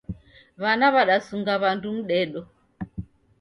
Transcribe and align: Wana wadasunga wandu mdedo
Wana 0.63 0.85
wadasunga 0.95 1.53
wandu 1.61 1.89
mdedo 1.97 2.41